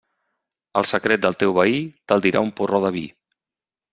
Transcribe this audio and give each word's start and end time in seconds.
El 0.79 0.87
secret 0.91 1.21
del 1.25 1.37
teu 1.43 1.53
veí 1.59 1.77
te'l 2.11 2.25
dirà 2.27 2.43
un 2.47 2.51
porró 2.61 2.83
de 2.87 2.93
vi. 2.99 3.07